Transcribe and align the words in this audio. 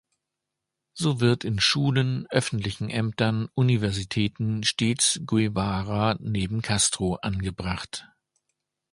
So 0.95 1.19
wird 1.19 1.43
in 1.43 1.59
Schulen, 1.59 2.25
öffentlichen 2.31 2.89
Ämtern, 2.89 3.49
Universitäten 3.53 4.63
stets 4.63 5.21
Guevara 5.27 6.15
neben 6.19 6.63
Castro 6.63 7.17
angebracht. 7.17 8.09